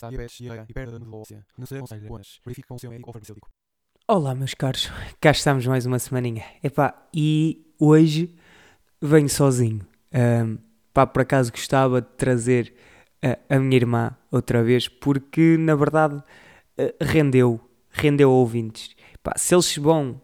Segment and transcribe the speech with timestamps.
[0.00, 1.04] Diabetes, e perda de.
[1.04, 1.22] Não.
[2.44, 3.48] Verifique com o seu médico farmacêutico.
[4.08, 6.44] Olá, meus caros, cá estamos mais uma semaninha.
[6.62, 8.34] Epá, e hoje
[9.00, 9.86] venho sozinho.
[10.12, 10.56] Ahm,
[10.92, 12.74] pá, por acaso gostava de trazer
[13.22, 16.22] a, a minha irmã outra vez, porque na verdade
[16.76, 18.94] eh, rendeu, rendeu ouvintes.
[19.22, 20.20] Pá, se eles vão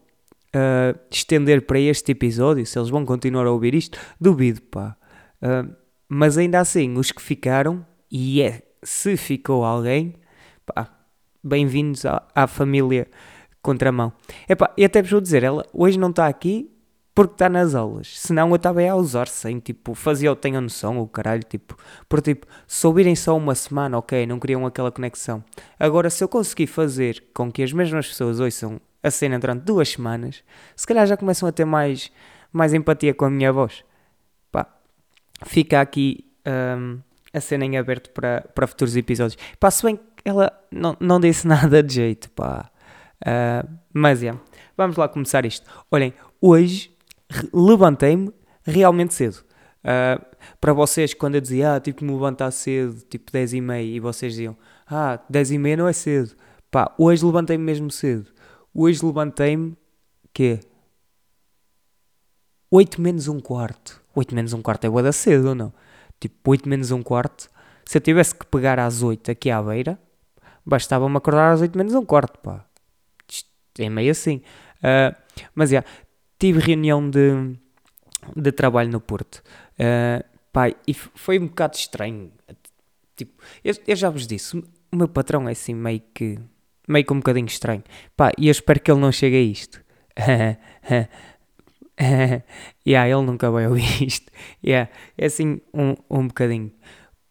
[0.53, 4.97] ah, estender para este episódio, se eles vão continuar a ouvir isto, duvido, pá.
[5.41, 5.65] Ah,
[6.07, 10.15] mas ainda assim, os que ficaram, e é, se ficou alguém,
[10.65, 10.87] pá,
[11.43, 13.07] bem-vindos à, à família
[13.61, 14.13] contramão.
[14.47, 16.71] Epá, e até vos vou dizer, ela hoje não está aqui
[17.13, 18.17] porque está nas aulas.
[18.17, 21.75] Senão eu estava a usar sem, tipo, fazia o tenho noção, o caralho, tipo,
[22.07, 25.43] por tipo, se ouvirem só uma semana, ok, não queriam aquela conexão.
[25.77, 29.89] Agora, se eu conseguir fazer com que as mesmas pessoas ouçam a cena durante duas
[29.89, 30.43] semanas,
[30.75, 32.11] se calhar já começam a ter mais,
[32.53, 33.83] mais empatia com a minha voz.
[34.51, 34.65] Pá,
[35.45, 36.99] fica aqui hum,
[37.33, 39.37] a cena em aberto para, para futuros episódios.
[39.59, 42.69] Pá, se bem que ela não, não disse nada de jeito, pá.
[43.25, 44.33] Ah, mas é,
[44.77, 45.69] vamos lá começar isto.
[45.91, 46.95] Olhem, hoje
[47.53, 49.43] levantei-me realmente cedo.
[49.83, 50.21] Ah,
[50.59, 53.99] para vocês, quando eu dizia, ah, tipo, me levantar cedo, tipo 10 e meia, e
[53.99, 56.35] vocês diziam, ah, 10 e meia não é cedo.
[56.71, 58.27] Pá, hoje levantei-me mesmo cedo.
[58.73, 59.75] Hoje levantei-me,
[60.33, 60.59] quê?
[62.71, 64.01] 8 menos um quarto.
[64.15, 65.73] 8 menos um quarto é boa da cedo ou não?
[66.19, 67.49] Tipo, 8 menos um quarto.
[67.85, 69.99] Se eu tivesse que pegar às 8 aqui à beira,
[70.65, 72.65] bastava-me acordar às 8 menos um quarto, pá.
[73.77, 74.41] É meio assim.
[74.83, 75.15] Ah,
[75.55, 75.83] mas, já,
[76.37, 77.55] tive reunião de,
[78.35, 79.41] de trabalho no Porto.
[79.79, 82.31] Ah, pá, e foi um bocado estranho.
[83.15, 86.39] Tipo, eu, eu já vos disse, o meu patrão é assim meio que,
[86.87, 87.83] meio que um bocadinho estranho.
[88.15, 89.81] Pá, e eu espero que ele não chegue a isto.
[92.87, 94.31] yeah, ele nunca vai ouvir isto.
[94.65, 96.71] Yeah, é assim um, um bocadinho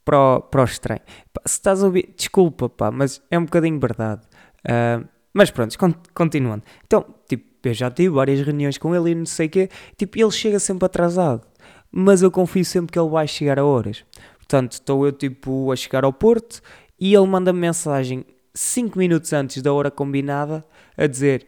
[0.05, 1.01] para o, para o estranho.
[1.47, 4.23] Se estás a ouvir, desculpa, pá, mas é um bocadinho verdade.
[4.67, 5.03] Ah,
[5.33, 6.63] mas pronto, con- continuando.
[6.87, 9.69] Então, tipo, eu já tive várias reuniões com ele e não sei o quê.
[9.97, 11.47] Tipo, ele chega sempre atrasado.
[11.91, 14.05] Mas eu confio sempre que ele vai chegar a horas.
[14.39, 16.61] Portanto, estou eu, tipo, a chegar ao Porto
[16.99, 18.25] e ele manda-me mensagem
[18.55, 20.65] 5 minutos antes da hora combinada
[20.97, 21.47] a dizer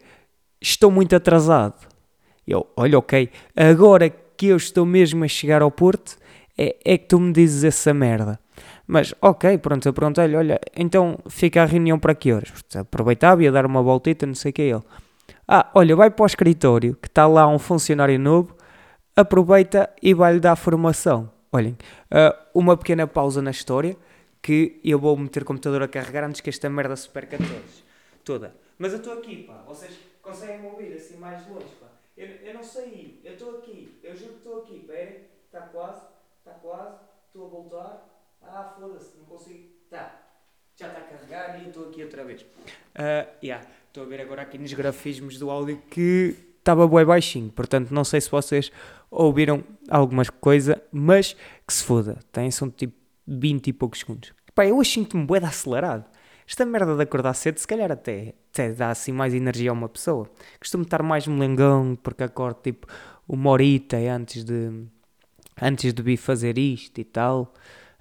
[0.61, 1.90] estou muito atrasado.
[2.47, 6.17] Eu, olha, ok, agora que eu estou mesmo a chegar ao Porto,
[6.57, 8.39] é, é que tu me dizes essa merda.
[8.87, 12.51] Mas, ok, pronto, eu perguntei-lhe, olha, então fica a reunião para que horas?
[12.75, 14.83] Aproveitava, ia dar uma voltita, não sei o que é ele.
[15.47, 18.55] Ah, olha, vai para o escritório, que está lá um funcionário novo,
[19.15, 21.31] aproveita e vai-lhe dar formação.
[21.51, 21.77] Olhem,
[22.09, 23.95] ah, uma pequena pausa na história,
[24.41, 27.83] que eu vou meter o computador a carregar antes que esta merda se perca todos,
[28.25, 28.55] toda.
[28.77, 31.87] Mas eu estou aqui, pá, vocês conseguem me ouvir assim mais longe, pá.
[32.21, 36.01] Eu, eu não sei, eu estou aqui, eu juro que estou aqui, esperem, está quase,
[36.37, 38.35] está quase, estou a voltar.
[38.43, 39.69] Ah, foda-se, não consigo.
[39.89, 40.21] Tá,
[40.75, 42.45] já está a carregar e eu estou aqui outra vez.
[42.93, 47.49] Ah, yeah, estou a ver agora aqui nos grafismos do áudio que estava bué baixinho,
[47.49, 48.71] portanto não sei se vocês
[49.09, 51.33] ouviram alguma coisa, mas
[51.65, 52.93] que se foda, tem são tipo
[53.25, 54.31] 20 e poucos segundos.
[54.53, 56.05] Pá, eu hoje sinto-me bué acelerado.
[56.51, 59.87] Esta merda de acordar cedo, se calhar até, até dá assim mais energia a uma
[59.87, 60.29] pessoa.
[60.59, 62.87] Costumo estar mais molengão porque acordo tipo
[63.25, 64.83] uma horita antes de,
[65.61, 67.53] antes de vir fazer isto e tal.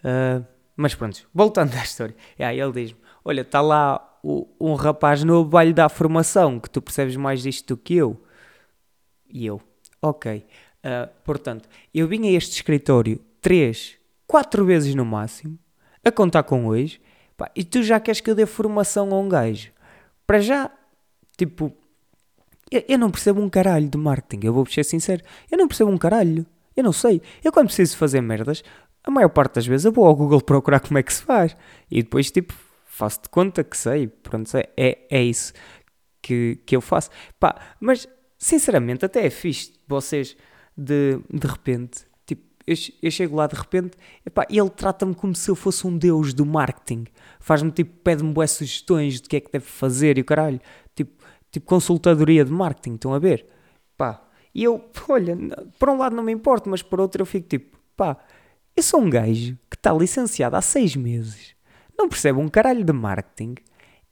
[0.03, 0.43] Ah,
[0.77, 2.17] mas pronto, voltando à história.
[2.37, 6.69] E aí ele diz-me: Olha, está lá o- um rapaz novo, vai-lhe dar formação, que
[6.69, 8.21] tu percebes mais disto do que eu.
[9.33, 9.61] E eu,
[10.03, 10.45] ok.
[10.83, 13.97] Ah, portanto, eu vim a este escritório três,
[14.27, 15.57] quatro vezes no máximo,
[16.05, 17.01] a contar com hoje,
[17.41, 19.73] pá, e tu já queres que eu dê formação a um gajo.
[20.27, 20.71] Para já,
[21.39, 21.75] tipo,
[22.71, 25.91] eu, eu não percebo um caralho de marketing, eu vou ser sincero, eu não percebo
[25.91, 26.45] um caralho,
[26.77, 27.23] eu não sei.
[27.43, 28.63] Eu quando preciso fazer merdas,
[29.03, 31.57] a maior parte das vezes eu vou ao Google procurar como é que se faz,
[31.91, 32.53] e depois, tipo,
[32.85, 35.55] faço de conta que sei, pronto, é, é, isso
[36.21, 37.09] que, que eu faço.
[37.39, 38.07] Pá, mas
[38.37, 40.37] sinceramente até é fixe vocês
[40.77, 42.05] de, de repente,
[42.71, 46.33] eu, eu chego lá de repente epá, ele trata-me como se eu fosse um deus
[46.33, 47.05] do marketing.
[47.41, 50.61] Faz-me tipo, pede-me boas sugestões de que é que deve fazer e o caralho.
[50.95, 53.47] Tipo, tipo consultadoria de marketing, estão a ver?
[53.97, 54.23] Pá,
[54.55, 55.37] e eu, olha,
[55.79, 58.17] por um lado não me importo, mas por outro eu fico tipo, pá,
[58.77, 61.55] eu sou um gajo que está licenciado há seis meses.
[61.99, 63.57] não percebe um caralho de marketing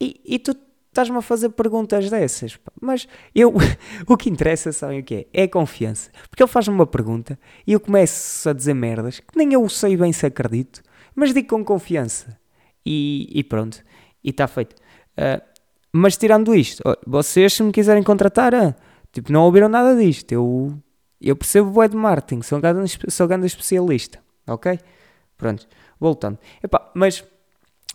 [0.01, 0.55] e, e tu
[0.99, 2.57] estás-me a fazer perguntas dessas.
[2.57, 2.73] pá.
[2.81, 3.55] Mas eu,
[4.07, 5.45] o que interessa, sabem o que é?
[5.45, 6.11] É confiança.
[6.29, 9.97] Porque ele faz-me uma pergunta e eu começo a dizer merdas que nem eu sei
[9.97, 10.83] bem se acredito,
[11.15, 12.39] mas digo com confiança.
[12.85, 13.83] E, e pronto,
[14.25, 14.75] e está feito.
[15.17, 15.43] Ah,
[15.93, 18.75] mas tirando isto, vocês se me quiserem contratar, ah,
[19.13, 20.33] tipo, não ouviram nada disto.
[20.33, 20.77] Eu,
[21.21, 24.79] eu percebo bué de marketing, sou um sou grande especialista, ok?
[25.37, 25.67] Pronto,
[26.01, 26.39] voltando.
[26.63, 27.25] Epá, mas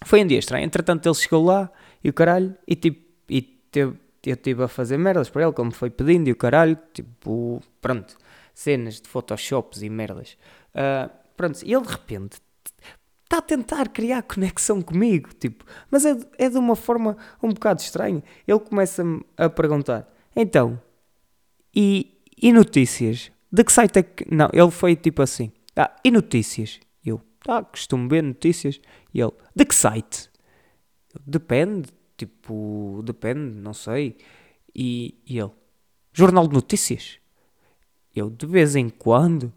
[0.05, 0.65] foi um dia estranho.
[0.65, 1.69] Entretanto, ele chegou lá
[2.03, 5.71] e o caralho, e tipo, e teve, eu estive a fazer merdas para ele, como
[5.71, 8.17] foi pedindo, e o caralho, tipo, pronto,
[8.53, 10.37] cenas de photoshops e merdas.
[10.73, 12.37] Ah, pronto, e ele de repente
[13.23, 17.81] está a tentar criar conexão comigo, tipo, mas é, é de uma forma um bocado
[17.81, 18.23] estranha.
[18.47, 20.79] Ele começa-me a perguntar, então,
[21.75, 23.31] e, e notícias?
[23.51, 24.33] De que site é que.
[24.33, 26.79] Não, ele foi tipo assim, ah, e notícias?
[27.05, 28.79] Eu, ah, costumo ver notícias.
[29.13, 30.29] E ele, de que site?
[31.25, 34.17] Depende, tipo, depende, não sei.
[34.75, 35.51] E, e ele,
[36.11, 37.19] Jornal de Notícias?
[38.15, 39.51] Eu, de vez em quando.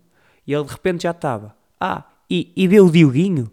[0.47, 3.51] E ele de repente já estava, ah, e, e vê o Dioguinho?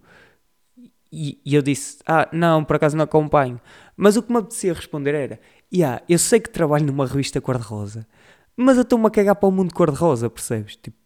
[1.11, 3.59] E, e eu disse, ah, não, por acaso não acompanho.
[3.95, 5.39] Mas o que me apetecia responder era,
[5.73, 8.07] yeah, eu sei que trabalho numa revista cor-de-rosa,
[8.55, 10.75] mas eu estou-me a cagar para o mundo cor-de-rosa, percebes?
[10.75, 10.97] Tipo,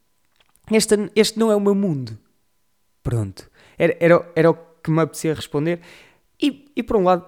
[0.72, 2.18] este, este não é o meu mundo.
[3.04, 3.50] Pronto.
[3.78, 4.54] Era, era, era o
[4.84, 5.82] que me apetecia responder.
[6.42, 7.26] E, e por um lado,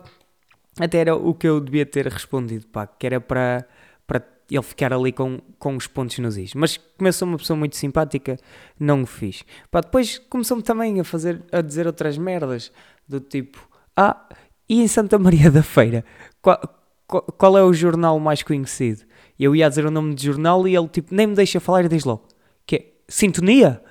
[0.80, 3.68] até era o que eu devia ter respondido, pá, que era para,
[4.06, 6.54] para ele ficar ali com, com os pontos nos is.
[6.54, 6.80] Mas
[7.14, 8.38] sou uma pessoa muito simpática,
[8.80, 9.44] não o fiz.
[9.70, 12.72] Pá, depois começou-me também a fazer, a dizer outras merdas,
[13.08, 14.30] do tipo, ah,
[14.68, 16.06] e em Santa Maria da Feira,
[16.42, 16.60] qual,
[17.08, 19.04] qual, qual é o jornal mais conhecido?
[19.38, 21.90] Eu ia dizer o nome de jornal e ele tipo, nem me deixa falar e
[21.90, 22.28] diz logo,
[22.66, 23.82] que é, Sintonia?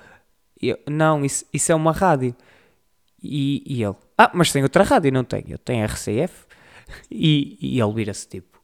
[0.61, 2.35] Eu, não, isso, isso é uma rádio.
[3.23, 5.45] E, e ele, ah, mas tem outra rádio, não tem?
[5.49, 6.47] Eu tenho RCF.
[7.11, 8.59] E, e ele vira-se tipo,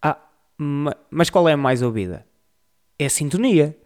[0.00, 0.16] ah,
[0.56, 2.24] ma- mas qual é a mais ouvida?
[2.96, 3.76] É a sintonia.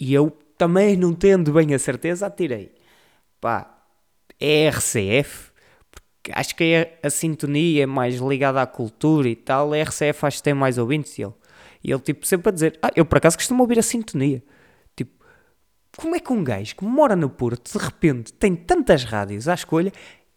[0.00, 2.72] E eu também não tendo bem a certeza, atirei.
[3.40, 3.78] Pá,
[4.40, 5.52] é RCF.
[6.32, 9.72] Acho que é a sintonia é mais ligada à cultura e tal.
[9.74, 11.18] A RCF acho que tem mais ouvintes.
[11.18, 11.34] E ele,
[11.82, 14.42] e ele tipo, sempre a dizer, ah, eu por acaso costumo ouvir a sintonia.
[15.96, 19.54] Como é que um gajo que mora no Porto, de repente, tem tantas rádios à
[19.54, 19.92] escolha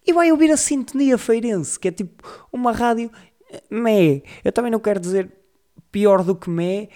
[0.06, 3.12] e vai ouvir a Sintonia Feirense, que é tipo uma rádio
[3.52, 4.22] eh, mé.
[4.44, 5.32] Eu também não quero dizer
[5.92, 6.90] pior do que mé,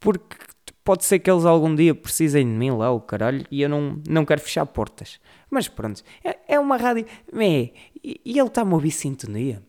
[0.00, 0.36] porque
[0.82, 4.00] pode ser que eles algum dia precisem de mim lá, o caralho, e eu não,
[4.08, 5.20] não quero fechar portas.
[5.50, 9.62] Mas pronto, é, é uma rádio mé, e, e ele está-me a ouvir Sintonia.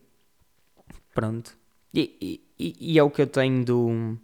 [1.14, 1.58] Pronto.
[1.92, 4.18] E, e, e é o que eu tenho do,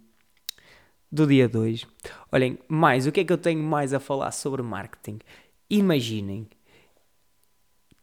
[1.15, 1.87] do dia 2.
[2.31, 5.19] Olhem, mais, o que é que eu tenho mais a falar sobre marketing?
[5.69, 6.47] Imaginem,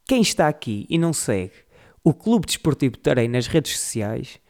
[0.07, 1.53] quem está aqui e não segue
[2.05, 4.41] o Clube Desportivo Tarei nas redes sociais,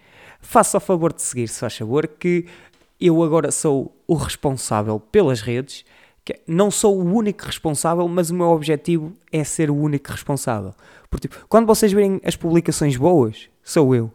[0.40, 2.46] faça o favor de seguir, se faz favor, que
[2.98, 5.84] eu agora sou o responsável pelas redes,
[6.46, 10.72] não sou o único responsável, mas o meu objetivo é ser o único responsável.
[11.10, 14.10] Porque, tipo, quando vocês verem as publicações boas, sou eu.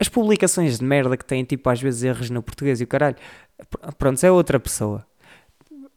[0.00, 3.16] As publicações de merda que têm, tipo, às vezes erros no português e o caralho,
[3.98, 5.06] pronto, é outra pessoa.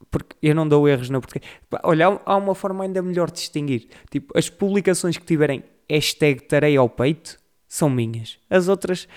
[0.10, 1.44] Porque eu não dou erros português.
[1.70, 3.88] Pá, Olha, há- uma forma ainda melhor de distinguir.
[4.10, 7.38] Tipo, as publicações que tiverem hashtag tarei ao peito
[7.68, 8.40] são minhas.
[8.50, 9.08] As outras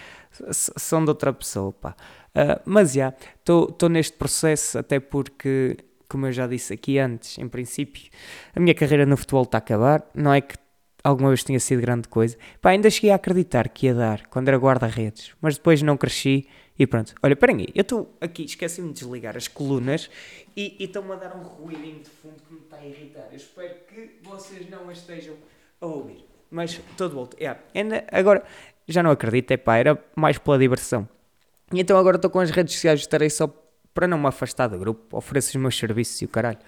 [0.52, 1.94] são de outra pessoa, pá.
[2.34, 5.76] Ah, mas já, estou neste processo até porque,
[6.08, 8.10] como eu já disse aqui antes, em princípio,
[8.54, 10.04] a minha carreira no futebol está a acabar.
[10.14, 10.56] Não é que
[11.04, 12.36] alguma vez tinha sido grande coisa.
[12.60, 16.46] Pá, ainda cheguei a acreditar que ia dar quando era guarda-redes, mas depois não cresci
[16.78, 17.14] e pronto.
[17.22, 20.10] Olha, esperem aí, eu estou aqui, esqueci-me de desligar as colunas
[20.56, 23.28] e estão-me a dar um ruidinho de fundo que me está a irritar.
[23.30, 25.34] Eu espero que vocês não estejam
[25.80, 26.24] a ouvir.
[26.50, 27.36] Mas estou de volta.
[27.38, 27.60] Yeah.
[27.74, 28.42] Ainda, agora,
[28.88, 31.08] já não acredito, é pá, era mais pela diversão.
[31.72, 33.46] E então agora estou com as redes sociais, estarei só
[33.94, 36.58] para não me afastar do grupo, ofereço os meus serviços e o caralho.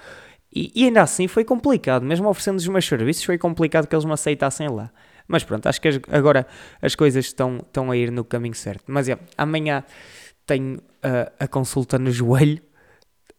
[0.55, 4.05] E, e ainda assim foi complicado, mesmo oferecendo os meus serviços, foi complicado que eles
[4.05, 4.91] me aceitassem lá.
[5.29, 6.47] Mas pronto, acho que as- agora
[6.81, 8.85] as coisas estão, estão a ir no caminho certo.
[8.87, 9.85] Mas é, amanhã
[10.47, 12.61] tenho ah, a consulta no joelho,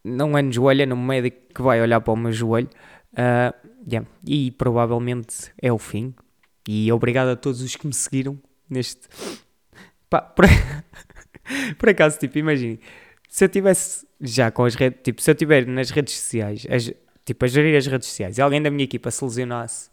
[0.03, 2.69] não é no joelho, é no médico que vai olhar para o meu joelho.
[3.15, 3.53] Ah,
[3.89, 6.13] yeah, E provavelmente é o fim.
[6.67, 9.07] E obrigado a todos os que me seguiram neste.
[10.09, 10.45] Pá, por...
[11.77, 12.79] por acaso, tipo, imaginem,
[13.29, 16.91] se eu tivesse já com as redes, tipo, se eu tiver nas redes sociais, as-
[17.25, 19.89] tipo, a gerir as redes sociais, e alguém da minha equipa se lesionasse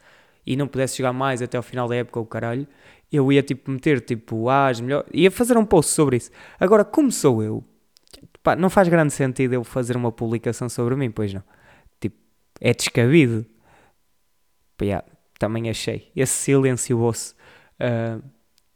[0.47, 2.67] e não pudesse jogar mais até ao final da época, o caralho,
[3.13, 6.31] eu ia, tipo, meter, tipo, ah, as melhores, ia fazer um post sobre isso.
[6.59, 7.65] Agora, como sou eu,
[8.43, 11.43] pá, não faz grande sentido eu fazer uma publicação sobre mim, pois não.
[12.01, 12.17] Tipo,
[12.61, 13.45] é descabido.
[14.77, 15.07] Pá, yeah.
[15.39, 16.11] também achei.
[16.15, 17.35] Esse silêncio vosso
[17.81, 18.23] uh,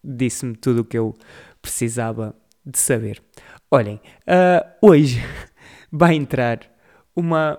[0.02, 1.14] disse-me tudo o que eu
[1.62, 3.22] precisava de saber.
[3.70, 5.22] Olhem, uh, hoje
[5.90, 6.60] vai entrar
[7.14, 7.58] uma.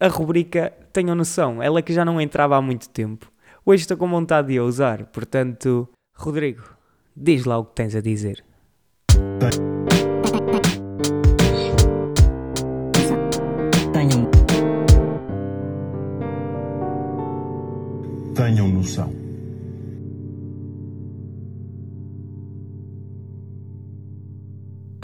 [0.00, 3.30] A rubrica Tenham Noção, ela que já não entrava há muito tempo.
[3.64, 6.64] Hoje estou com vontade de a usar, portanto, Rodrigo,
[7.16, 8.44] diz lá o que tens a dizer.
[13.92, 14.28] Tenham.
[18.34, 19.10] Tenham noção.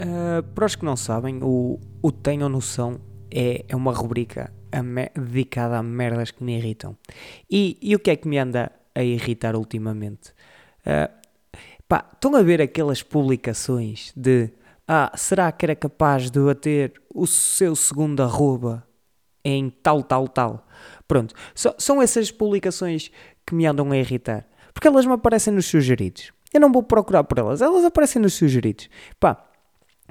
[0.01, 2.99] Uh, para os que não sabem, o, o Tenham Noção
[3.31, 6.97] é, é uma rubrica dedicada a merdas que me irritam.
[7.49, 10.31] E, e o que é que me anda a irritar ultimamente?
[10.81, 11.11] Uh,
[11.87, 14.51] pá, estão a ver aquelas publicações de
[14.87, 18.87] ah, será que era capaz de bater o seu segundo arroba
[19.43, 20.67] em tal, tal, tal?
[21.07, 23.11] Pronto, só- são essas publicações
[23.45, 24.47] que me andam a irritar.
[24.73, 26.31] Porque elas me aparecem nos sugeridos.
[26.53, 28.89] Eu não vou procurar por elas, elas aparecem nos sugeridos.
[29.19, 29.49] Pá,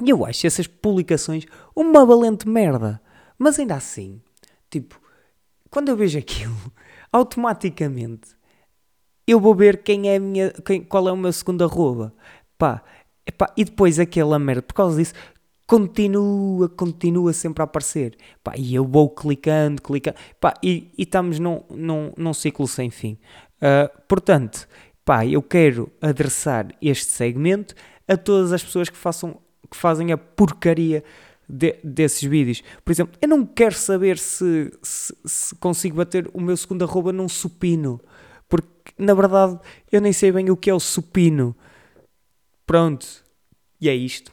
[0.05, 1.45] eu acho essas publicações
[1.75, 3.01] uma valente merda.
[3.39, 4.21] Mas ainda assim,
[4.75, 5.01] tipo,
[5.71, 6.55] quando eu vejo aquilo,
[7.13, 8.37] automaticamente
[9.27, 12.13] eu vou ver quem é minha, quem, qual é o meu segundo arroba.
[12.59, 12.83] Pá,
[13.27, 15.15] epá, e depois aquela merda, por causa disso,
[15.67, 18.17] continua, continua sempre a aparecer.
[18.43, 22.91] Pá, e eu vou clicando, clicando, pá, e, e estamos num, num, num ciclo sem
[22.91, 23.19] fim.
[23.63, 24.69] Ah, portanto,
[25.05, 27.75] pá, eu quero adressar este segmento
[28.07, 29.41] a todas as pessoas que façam
[29.71, 31.03] que fazem a porcaria
[31.49, 32.63] de- desses vídeos.
[32.85, 37.13] Por exemplo, eu não quero saber se, se, se consigo bater o meu segundo arroba
[37.13, 38.01] num supino.
[38.49, 39.59] Porque, na verdade,
[39.91, 41.57] eu nem sei bem o que é o supino.
[42.67, 43.07] Pronto.
[43.81, 44.33] E é isto.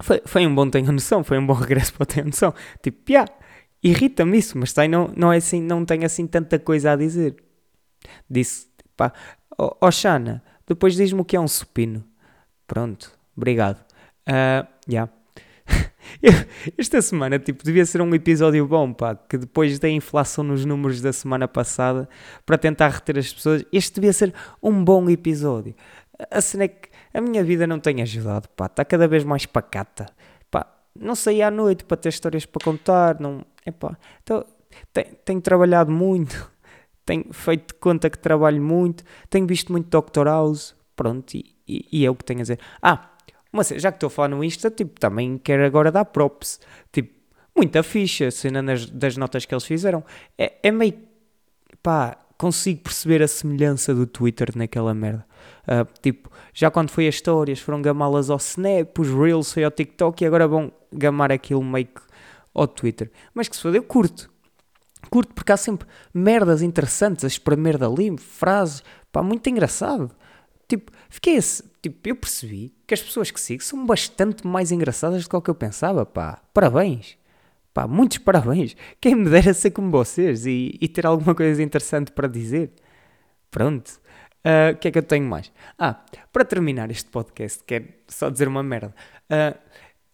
[0.00, 1.24] Foi, foi um bom Tenho Noção.
[1.24, 2.54] Foi um bom regresso para o Tenho Noção.
[2.82, 3.24] Tipo, piá,
[3.82, 4.58] irrita-me isso.
[4.58, 7.36] Mas tem, não, não, é assim, não tenho assim tanta coisa a dizer.
[8.30, 9.12] Disse, pá,
[9.58, 9.90] ó oh,
[10.66, 12.04] depois diz-me o que é um supino.
[12.66, 13.82] Pronto, obrigado.
[14.26, 15.08] Ah, já.
[16.76, 21.00] Esta semana, tipo, devia ser um episódio bom, pá, que depois da inflação nos números
[21.00, 22.08] da semana passada,
[22.44, 25.74] para tentar reter as pessoas, este devia ser um bom episódio.
[26.30, 29.46] A cena é que a minha vida não tem ajudado, pá, está cada vez mais
[29.46, 30.06] pacata.
[30.50, 30.66] Pá,
[30.98, 34.44] não saí à noite para ter histórias para contar, não, é pá, então,
[34.92, 36.50] tenho, tenho trabalhado muito,
[37.06, 40.26] tenho feito conta que trabalho muito, tenho visto muito Dr.
[40.26, 42.58] House, pronto, e, e, e é o que tenho a dizer.
[42.82, 43.10] Ah,
[43.52, 46.60] mas já que estou a falar no Insta, tipo, também quero agora dar props.
[46.92, 47.14] Tipo,
[47.56, 50.04] muita ficha, cena nas- das notas que eles fizeram.
[50.36, 50.94] É, é meio.
[51.82, 55.24] pá, consigo perceber a semelhança do Twitter naquela merda.
[55.66, 59.70] Ah, tipo, já quando foi as histórias, foram gamá-las ao Snap, os Reels foi ao
[59.70, 62.00] TikTok e agora vão gamar aquilo meio que
[62.54, 63.10] ao Twitter.
[63.34, 64.30] Mas que se foda, eu curto.
[65.10, 70.10] Curto porque há sempre merdas interessantes a espremer dali, frases, pá, muito engraçado.
[70.68, 75.26] Tipo, fiquei assim, tipo, eu percebi que as pessoas que sigo são bastante mais engraçadas
[75.26, 76.40] do que eu pensava, pá.
[76.52, 77.16] Parabéns.
[77.72, 78.76] Pá, muitos parabéns.
[79.00, 82.72] Quem me dera ser como vocês e, e ter alguma coisa interessante para dizer.
[83.50, 84.00] Pronto.
[84.44, 85.52] Ah, O que é que eu tenho mais?
[85.78, 88.94] Ah, para terminar este podcast, quero só dizer uma merda.
[89.30, 89.54] Ah,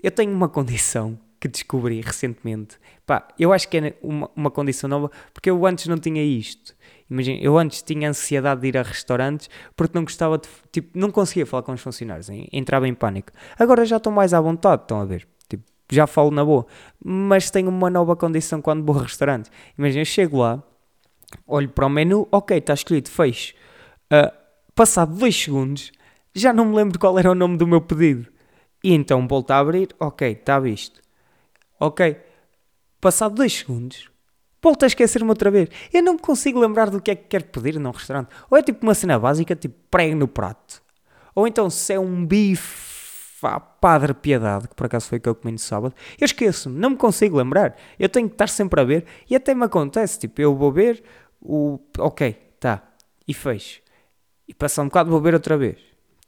[0.03, 2.79] eu tenho uma condição que descobri recentemente.
[3.07, 6.75] Pá, eu acho que é uma, uma condição nova, porque eu antes não tinha isto.
[7.11, 10.49] Imagina, eu antes tinha ansiedade de ir a restaurantes porque não gostava de.
[10.73, 13.31] Tipo, não conseguia falar com os funcionários, en- entrava em pânico.
[13.59, 15.27] Agora já estou mais à vontade, estão a ver?
[15.49, 16.67] Tipo, já falo na boa.
[17.05, 19.51] Mas tenho uma nova condição quando vou a restaurantes.
[19.79, 20.63] Imagina, eu chego lá,
[21.47, 23.55] olho para o menu, ok, está escrito fecho.
[24.11, 24.33] Ah,
[24.75, 25.93] passado dois segundos,
[26.35, 28.27] já não me lembro qual era o nome do meu pedido.
[28.83, 31.01] E então volto a abrir, ok, está visto.
[31.79, 32.17] Ok,
[33.01, 34.09] passado dois segundos,
[34.65, 35.69] volto a esquecer-me outra vez.
[35.93, 38.29] Eu não me consigo lembrar do que é que quero pedir num restaurante.
[38.51, 40.83] Ou é tipo uma cena básica, tipo prego no prato.
[41.35, 45.29] Ou então se é um bife à Padre Piedade, que por acaso foi o que
[45.29, 47.77] eu comi no sábado, eu esqueço-me, não me consigo lembrar.
[47.99, 49.05] Eu tenho que estar sempre a ver.
[49.29, 51.05] E até me acontece, tipo, eu vou ver
[51.41, 51.79] o...
[51.99, 52.83] Ok, tá.
[53.29, 53.83] E fecho.
[54.49, 55.79] E passa um bocado, vou ver outra vez.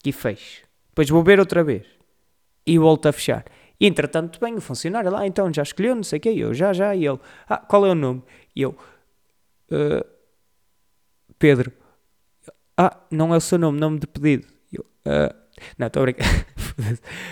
[0.05, 0.63] E fecho.
[0.91, 1.87] Depois vou ver outra vez.
[2.67, 3.45] E volto a fechar.
[3.81, 6.31] E entretanto, bem, o funcionário lá, então já escolheu, não sei o quê.
[6.31, 6.95] Eu, já, já.
[6.95, 7.19] E ele,
[7.49, 8.23] ah, qual é o nome?
[8.55, 8.77] E eu,
[9.71, 10.05] "Ah,
[11.39, 11.73] Pedro.
[12.77, 14.47] Ah, não é o seu nome, nome de pedido.
[14.73, 15.35] E eu, "Ah,
[15.79, 16.27] não, estou a brincar.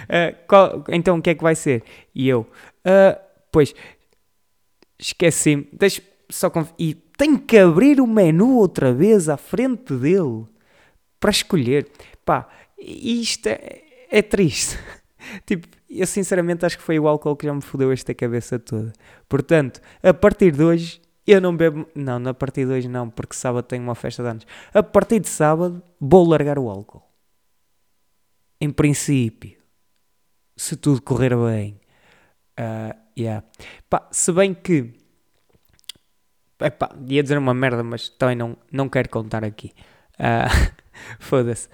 [0.09, 1.83] Ah, qual- então o que é que vai ser?
[2.15, 2.47] E eu,
[2.85, 3.21] "Ah,
[3.53, 3.75] pois,
[4.99, 5.69] esqueci-me.
[5.73, 6.51] Deixa só.
[6.79, 10.47] E tenho que abrir o menu outra vez à frente dele
[11.21, 11.89] para escolher.
[12.25, 12.49] Pá,
[12.79, 14.79] isto é, é triste.
[15.47, 18.93] tipo, eu sinceramente acho que foi o álcool que já me fodeu esta cabeça toda.
[19.29, 21.89] Portanto, a partir de hoje, Eu não bebo.
[21.95, 24.47] Não, na partir de hoje não, porque sábado tenho uma festa de anos.
[24.75, 27.03] A partir de sábado vou largar o álcool.
[28.61, 29.59] Em princípio.
[30.57, 31.81] Se tudo correr bem.
[32.57, 33.45] Ah, yeah.
[33.89, 34.93] Pá, se bem que.
[36.61, 39.73] Epá, ia dizer uma merda, mas também não, não quero contar aqui.
[40.19, 40.47] Ah,
[41.19, 41.69] Foda-se.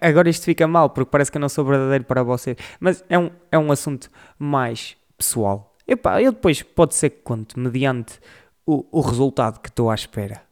[0.00, 2.56] Agora isto fica mal, porque parece que eu não sou verdadeiro para vocês.
[2.80, 5.74] Mas é um, é um assunto mais pessoal.
[5.86, 8.18] Epá, eu depois pode ser que conte, mediante
[8.66, 10.42] o, o resultado que estou à espera.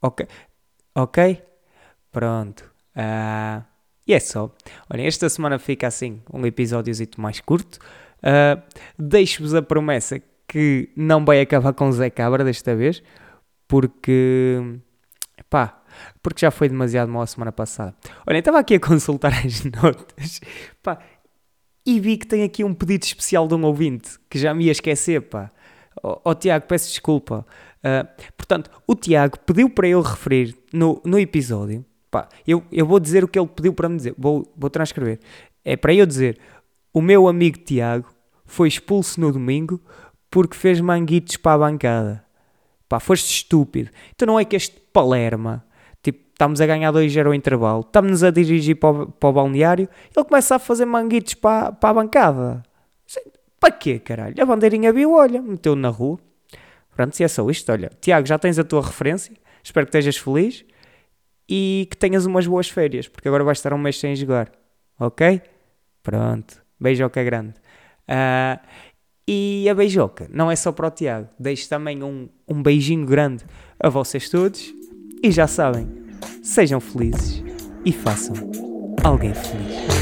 [0.00, 0.26] Ok?
[0.94, 1.42] Ok?
[2.10, 2.70] Pronto.
[2.94, 3.62] Ah,
[4.06, 4.54] e é só.
[4.90, 7.78] Olhem, esta semana fica assim, um episódiozito mais curto.
[8.22, 8.62] Ah,
[8.98, 13.02] Deixo-vos a promessa que não vai acabar com Zé Cabra desta vez,
[13.66, 14.78] porque...
[15.52, 15.82] Pá,
[16.22, 17.94] porque já foi demasiado mal a semana passada.
[18.26, 20.40] Olha, estava aqui a consultar as notas,
[20.82, 20.98] pá,
[21.84, 24.72] e vi que tem aqui um pedido especial de um ouvinte, que já me ia
[24.72, 25.52] esquecer, pá.
[26.02, 27.46] Ó ó, Tiago, peço desculpa.
[27.84, 32.98] Ah, portanto, o Tiago pediu para eu referir no, no episódio, pá, eu, eu vou
[32.98, 35.20] dizer o que ele pediu para me dizer, vou, vou transcrever.
[35.62, 36.38] É para eu dizer,
[36.94, 38.08] o meu amigo Tiago
[38.46, 39.78] foi expulso no domingo
[40.30, 42.24] porque fez manguitos para a bancada.
[42.88, 43.90] Pá, foste estúpido.
[44.14, 45.64] Então não é que este Palerma,
[46.02, 49.88] tipo, estamos a ganhar 2-0 ao intervalo, estamos a dirigir para o, para o balneário,
[50.14, 52.62] ele começa a fazer manguitos para, para a bancada.
[53.58, 54.34] Para quê, caralho?
[54.40, 56.18] A bandeirinha viu, olha, meteu na rua.
[56.96, 57.90] Pronto, se é só isto, olha.
[58.00, 59.32] Tiago, já tens a tua referência,
[59.62, 60.64] espero que estejas feliz
[61.48, 64.50] e que tenhas umas boas férias, porque agora vais estar um mês sem jogar,
[64.98, 65.40] ok?
[66.02, 67.54] Pronto, beijoca grande.
[68.08, 68.60] Ah,
[69.26, 73.44] e a beijoca não é só para o Tiago, deixo também um, um beijinho grande
[73.78, 74.74] a vocês todos
[75.22, 75.86] e já sabem,
[76.42, 77.42] sejam felizes
[77.84, 78.34] e façam
[79.04, 80.01] alguém feliz.